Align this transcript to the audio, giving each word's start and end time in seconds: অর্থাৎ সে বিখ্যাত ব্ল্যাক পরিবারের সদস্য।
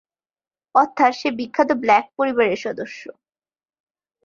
অর্থাৎ 0.75 1.11
সে 1.15 1.29
বিখ্যাত 1.31 1.69
ব্ল্যাক 1.73 2.05
পরিবারের 2.17 2.57
সদস্য। 2.57 3.01